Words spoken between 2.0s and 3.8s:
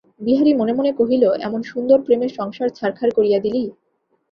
প্রেমের সংসার ছারখার করিয়া দিলি!